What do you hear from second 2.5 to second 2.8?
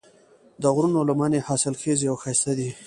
دي.